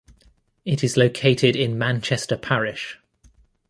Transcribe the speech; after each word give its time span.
It 0.65 0.83
is 0.83 0.97
located 0.97 1.55
in 1.55 1.77
Manchester 1.77 2.35
Parish. 2.35 2.97